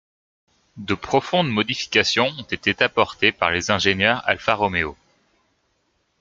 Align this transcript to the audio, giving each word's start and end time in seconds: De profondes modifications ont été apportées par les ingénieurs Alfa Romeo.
De 0.77 0.95
profondes 0.95 1.51
modifications 1.51 2.31
ont 2.39 2.47
été 2.49 2.73
apportées 2.83 3.31
par 3.31 3.51
les 3.51 3.69
ingénieurs 3.69 4.27
Alfa 4.27 4.55
Romeo. 4.55 4.97